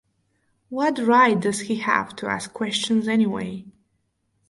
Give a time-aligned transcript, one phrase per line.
[0.69, 3.65] What right does he have to ask questions anyway?